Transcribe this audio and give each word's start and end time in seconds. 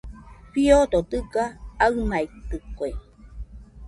Fiodo 0.51 0.99
dɨga 1.09 1.43
aɨmaitɨkue. 1.85 2.89